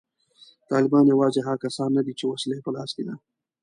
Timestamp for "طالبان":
0.71-1.05